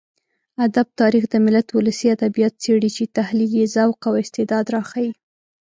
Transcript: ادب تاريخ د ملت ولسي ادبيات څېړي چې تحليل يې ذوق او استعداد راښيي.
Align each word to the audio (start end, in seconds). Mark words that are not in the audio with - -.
ادب 0.65 0.87
تاريخ 1.01 1.23
د 1.29 1.35
ملت 1.45 1.67
ولسي 1.77 2.07
ادبيات 2.17 2.53
څېړي 2.63 2.89
چې 2.97 3.03
تحليل 3.17 3.51
يې 3.59 3.65
ذوق 3.75 4.01
او 4.09 4.13
استعداد 4.23 4.65
راښيي. 4.75 5.11